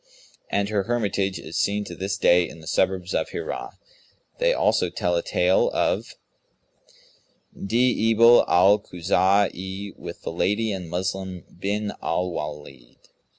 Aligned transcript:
And 0.49 0.69
her 0.69 0.85
hermitage 0.85 1.37
is 1.37 1.57
seen 1.59 1.83
to 1.83 1.93
this 1.93 2.17
day 2.17 2.49
in 2.49 2.59
the 2.59 2.65
suburbs 2.65 3.13
of 3.13 3.29
Hirah. 3.29 3.73
They 4.39 4.51
also 4.51 4.89
tell 4.89 5.15
a 5.15 5.21
tale 5.21 5.69
of 5.75 6.15
DI'IBIL 7.55 8.45
AL 8.47 8.79
KHUZA'I 8.79 9.95
WITH 9.97 10.23
THE 10.23 10.31
LADY 10.33 10.71
AND 10.71 10.89
MUSLIM 10.89 11.43
BIN 11.59 11.91
AL 12.01 12.31
WALID. 12.31 12.95